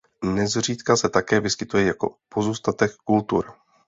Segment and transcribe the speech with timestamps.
[0.23, 3.53] Nezřídka se také vyskytuje jako pozůstatek kultur.